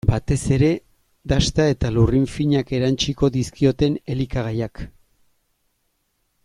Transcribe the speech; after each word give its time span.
Batez 0.09 0.43
ere 0.53 0.69
dasta 1.31 1.65
eta 1.73 1.91
lurrin 1.97 2.25
finak 2.37 2.73
erantsiko 2.79 3.29
dizkioten 3.37 4.01
elikagaiak. 4.15 4.85